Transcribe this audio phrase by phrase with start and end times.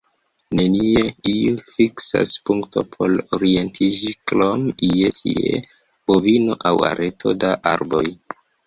[0.59, 8.07] Nenie iu fiksa punkto por orientiĝi, krom ie-tie bovino aŭ areto da arboj.